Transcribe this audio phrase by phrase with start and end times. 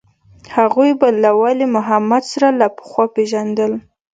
[0.55, 3.71] هغوى به له ولي محمد سره له پخوا پېژندل.